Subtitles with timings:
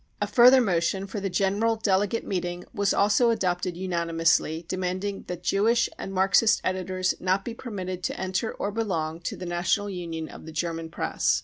[0.19, 5.87] A further motion for the general delegate meeting was also adopted unanimously, demanding that Jewish
[5.99, 10.47] and Marxist editors be not permitted to enter or belong to the National Union of
[10.47, 11.39] the German Press.